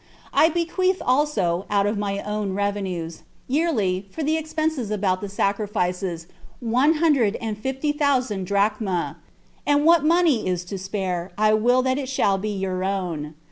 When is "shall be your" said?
12.09-12.83